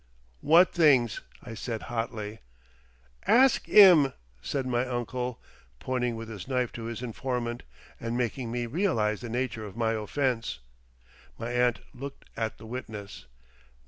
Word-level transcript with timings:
"What 0.39 0.73
things?" 0.73 1.21
I 1.43 1.51
asked 1.51 1.67
hotly. 1.83 2.39
"Ask 3.27 3.69
'im," 3.69 4.13
said 4.41 4.65
my 4.65 4.83
uncle, 4.83 5.39
pointing 5.79 6.15
with 6.15 6.27
his 6.27 6.47
knife 6.47 6.71
to 6.71 6.85
his 6.85 7.03
informant, 7.03 7.61
and 7.99 8.17
making 8.17 8.49
me 8.51 8.65
realise 8.65 9.21
the 9.21 9.29
nature 9.29 9.63
of 9.63 9.77
my 9.77 9.91
offence. 9.91 10.57
My 11.37 11.51
aunt 11.51 11.81
looked 11.93 12.25
at 12.35 12.57
the 12.57 12.65
witness. 12.65 13.27